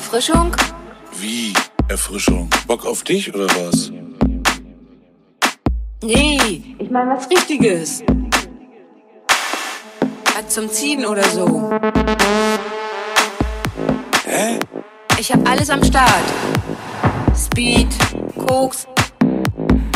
[0.00, 0.56] Erfrischung?
[1.20, 1.52] Wie?
[1.88, 2.48] Erfrischung?
[2.66, 3.92] Bock auf dich oder was?
[6.02, 8.02] Nee, ich meine was Richtiges.
[10.34, 11.70] Was zum Ziehen oder so.
[14.24, 14.58] Hä?
[15.18, 16.24] Ich hab alles am Start.
[17.36, 17.88] Speed,
[18.38, 18.86] Koks,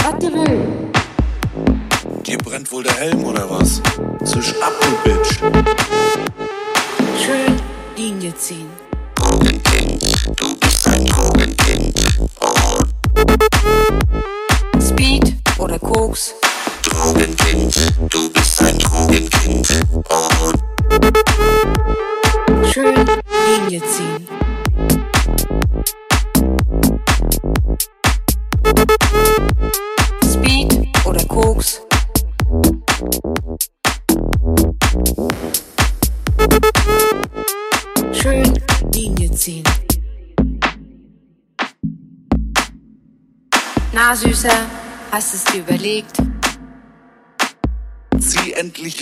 [0.02, 0.84] was du willst.
[2.26, 3.80] Dir brennt wohl der Helm oder was?
[4.22, 5.83] Zisch ab, du Bitch.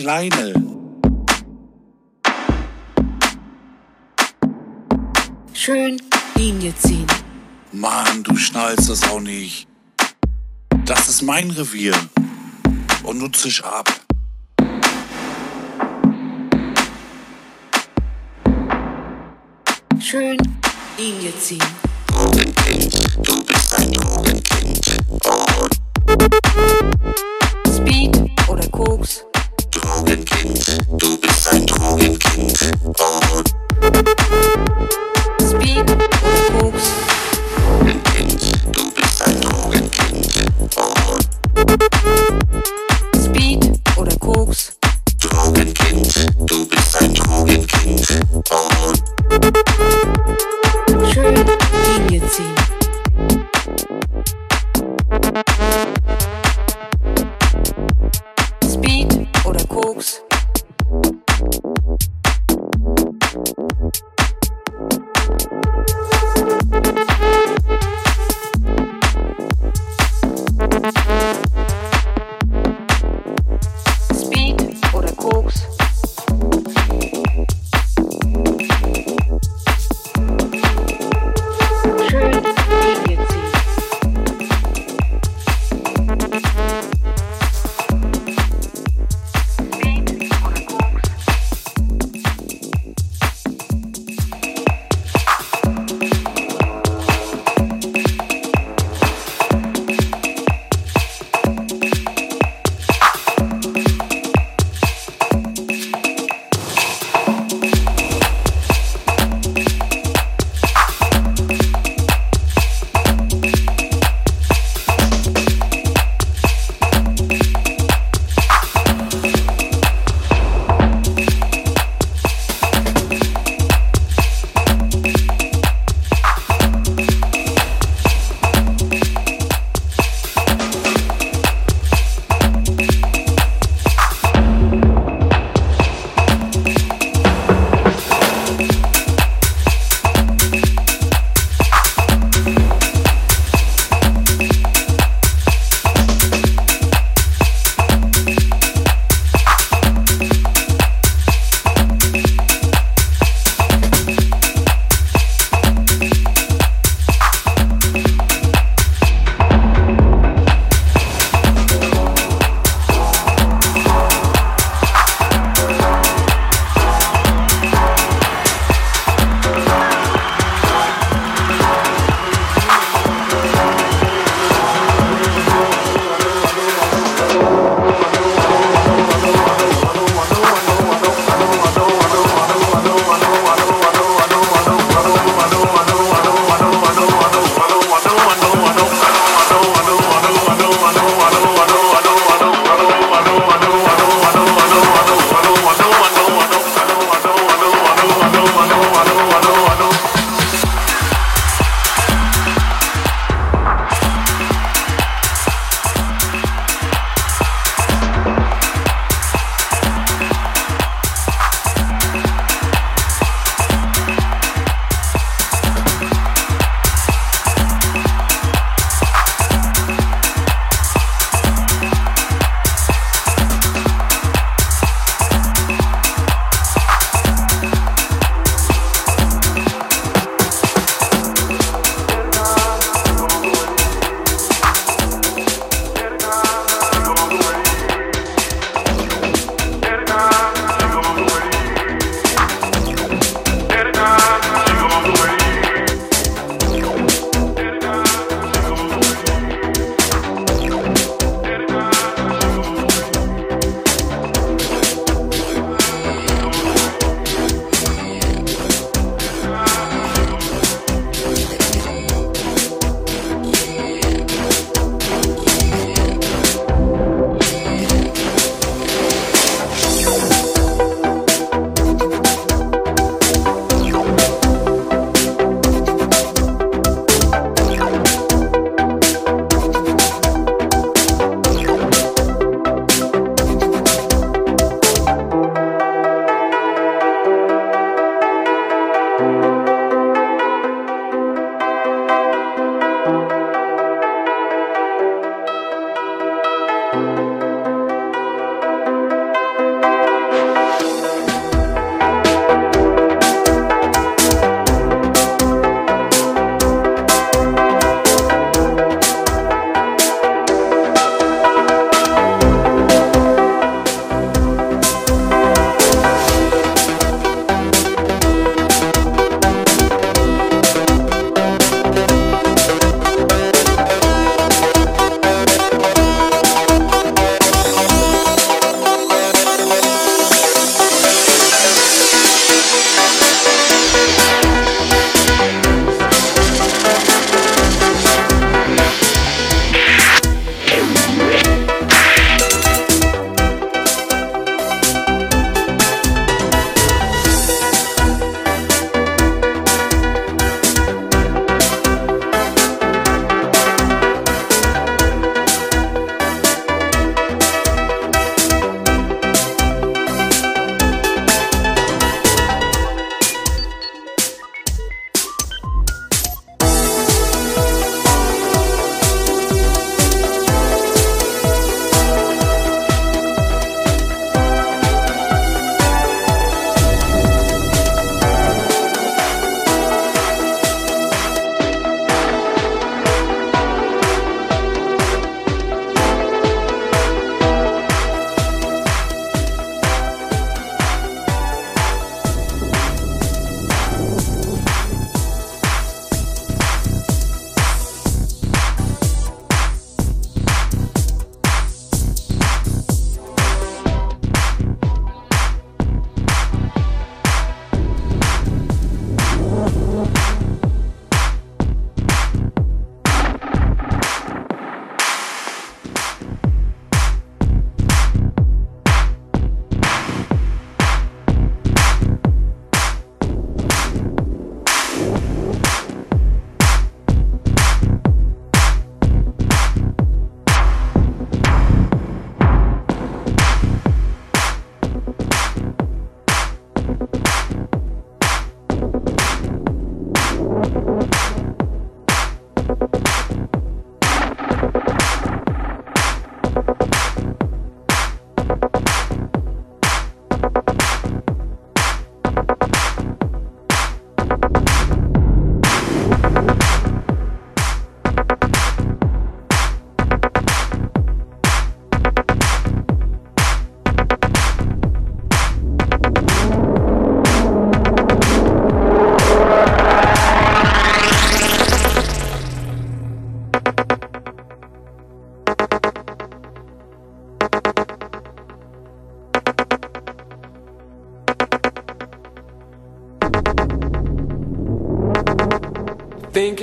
[0.03, 0.55] Endlich Leine.
[5.53, 6.01] Schön
[6.37, 7.07] Linie ziehen.
[7.73, 9.67] Mann, du schnallst das auch nicht.
[10.85, 11.95] Das ist mein Revier.
[13.05, 13.89] Und du zisch ab.
[20.01, 20.37] Schön
[20.99, 21.63] Linie ziehen.
[27.65, 29.25] Speed oder Koks.
[30.13, 30.83] Speed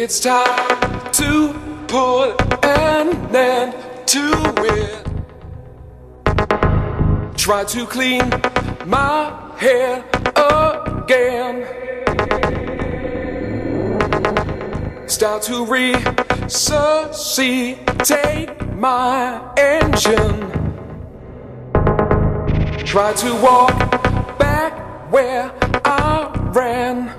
[0.02, 1.54] it's time to
[1.89, 2.34] pull
[2.64, 3.74] an end
[4.08, 4.32] to
[4.64, 5.06] it.
[7.36, 8.30] Try to clean
[8.86, 10.06] my head
[10.38, 11.66] again.
[15.10, 20.50] Start to resuscitate my engine.
[22.86, 23.78] Try to walk
[24.39, 25.52] back where
[25.84, 27.18] I ran.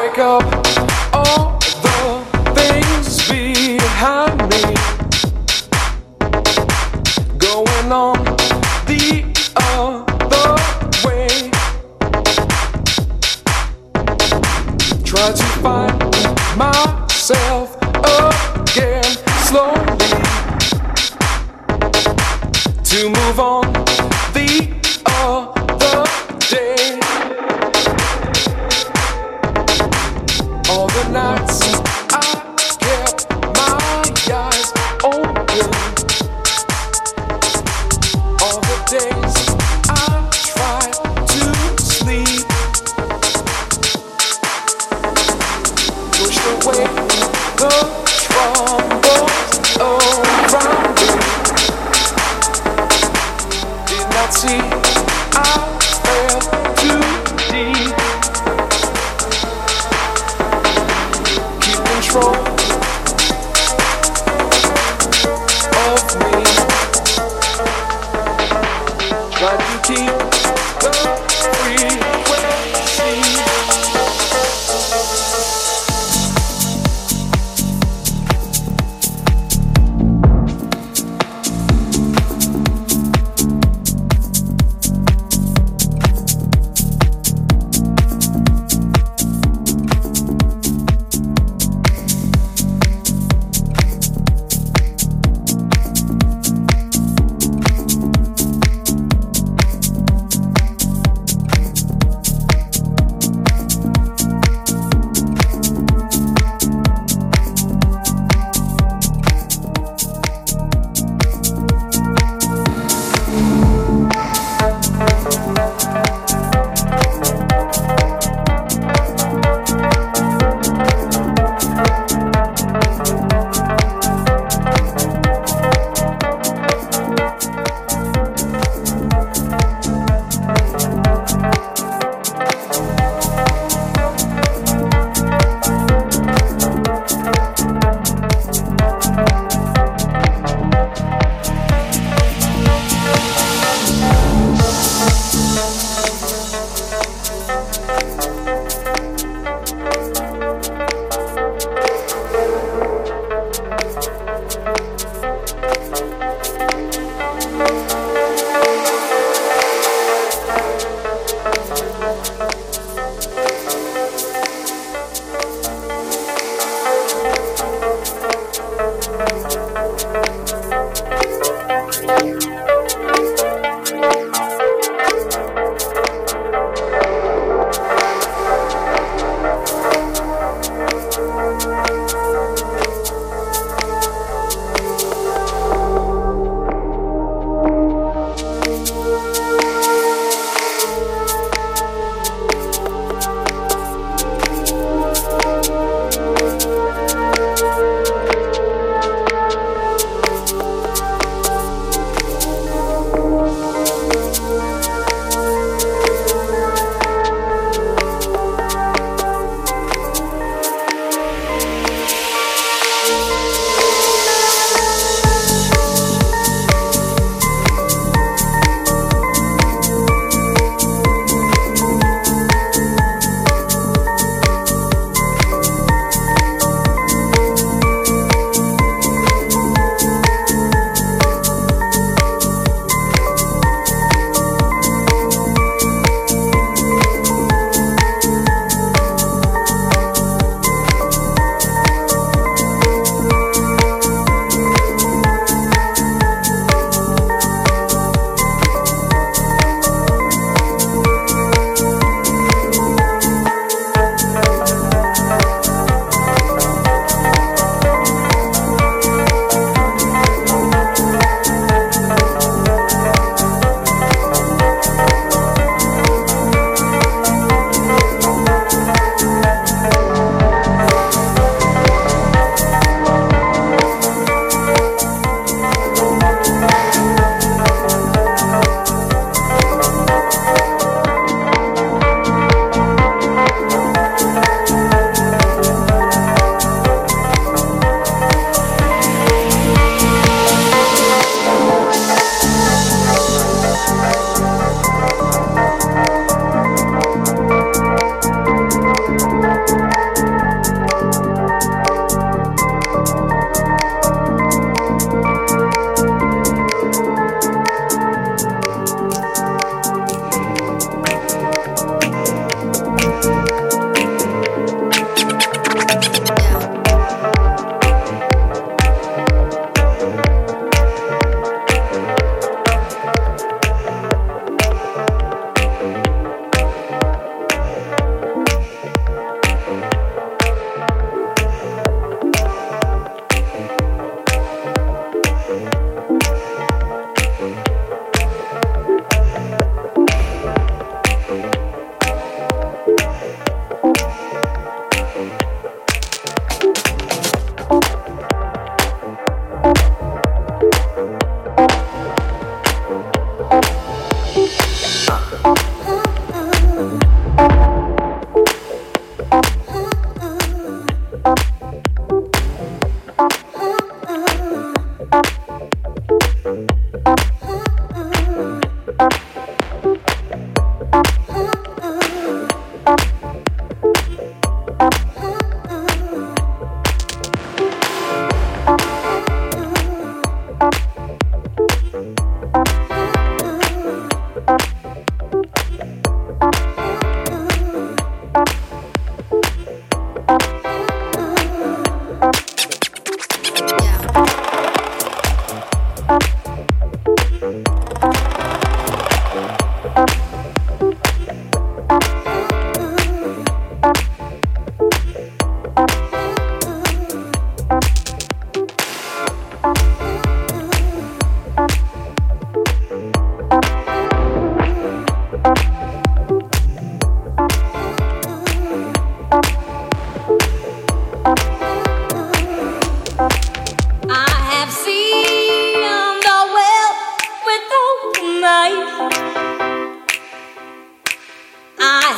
[0.00, 0.79] Break up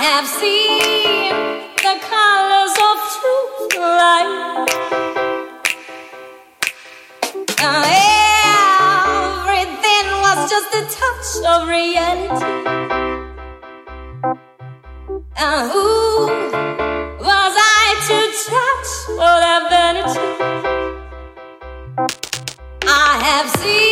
[0.02, 1.30] have seen
[1.76, 4.66] the colors of true life.
[7.60, 7.82] Now
[9.46, 12.52] everything was just a touch of reality.
[15.36, 15.88] Now who
[17.28, 18.18] was I to
[18.50, 18.90] touch
[19.22, 20.20] all that vanity?
[22.88, 23.91] I have seen.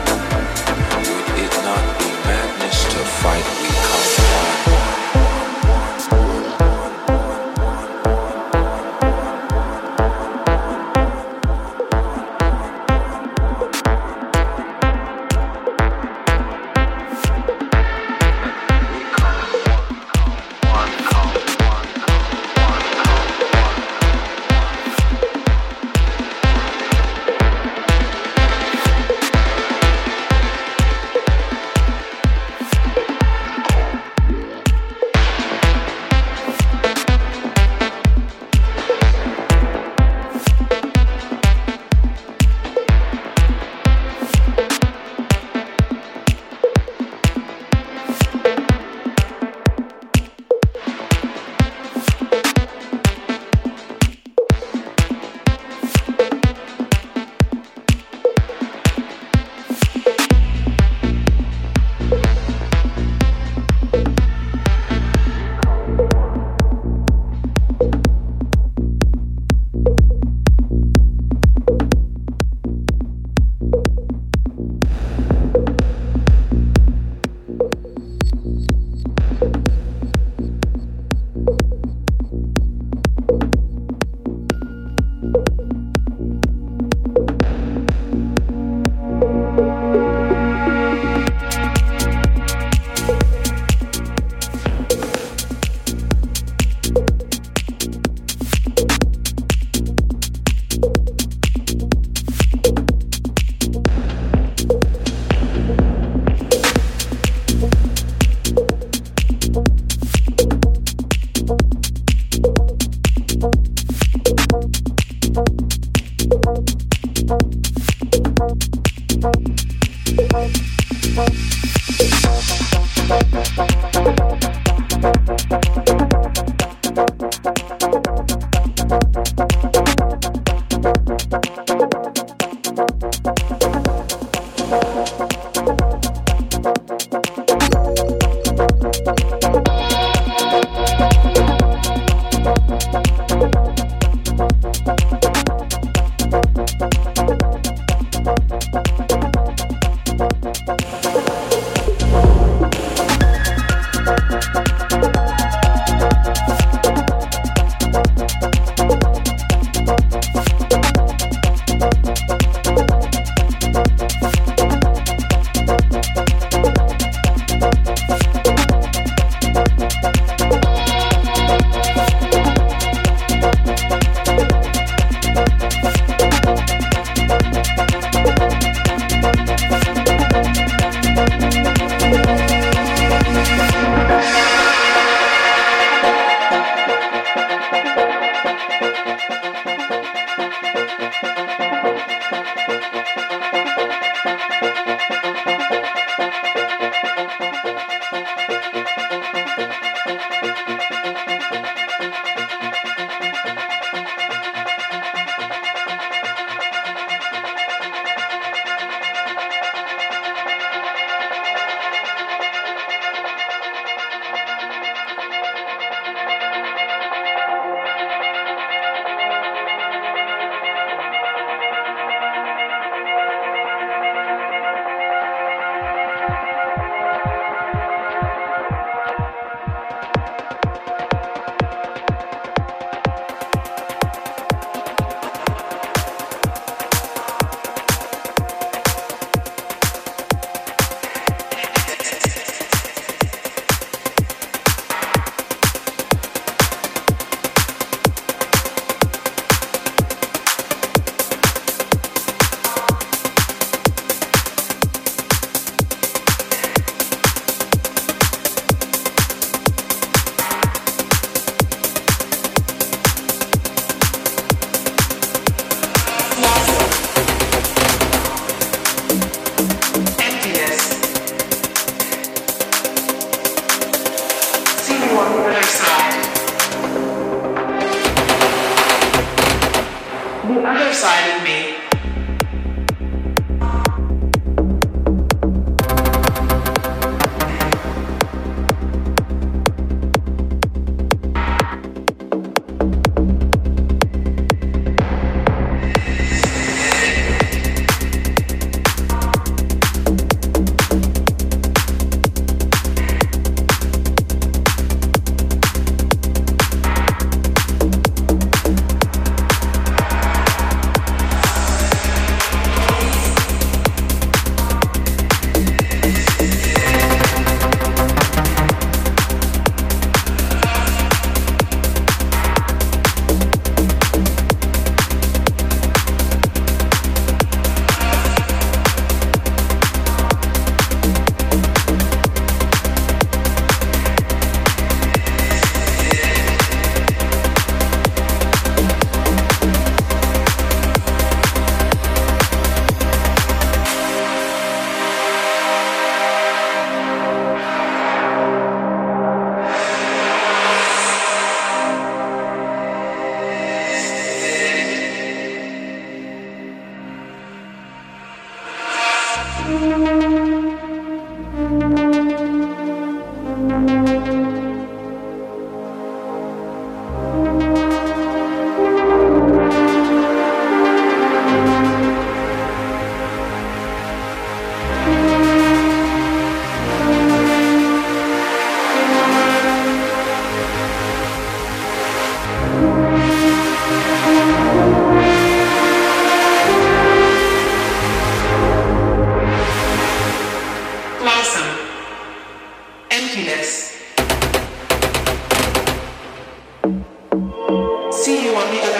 [3.21, 3.60] Fight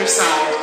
[0.04, 0.61] Thank